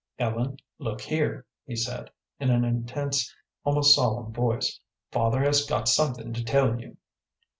"Ellen, 0.17 0.57
look 0.79 1.01
here," 1.01 1.45
he 1.63 1.75
said, 1.75 2.09
in 2.39 2.49
an 2.49 2.65
intense, 2.65 3.31
almost 3.63 3.93
solemn 3.93 4.33
voice, 4.33 4.79
"father 5.11 5.41
has 5.43 5.63
got 5.63 5.87
something 5.87 6.33
to 6.33 6.43
tell 6.43 6.81
you." 6.81 6.97